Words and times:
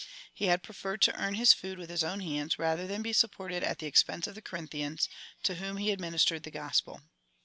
He 0.33 0.45
had 0.45 0.63
preferred 0.63 0.99
to 1.03 1.13
earn 1.13 1.35
his 1.35 1.53
food 1.53 1.77
with 1.77 1.91
his 1.91 2.03
own 2.03 2.21
hands, 2.21 2.57
rather 2.57 2.87
than 2.87 3.03
be 3.03 3.13
supported 3.13 3.61
at 3.63 3.77
the 3.77 3.85
expense 3.85 4.25
of 4.25 4.33
the 4.33 4.41
Co 4.41 4.57
rinthians, 4.57 5.07
to 5.43 5.53
whom 5.61 5.77
he 5.77 5.91
administered 5.91 6.41
the 6.41 6.49
Gospel. 6.49 7.01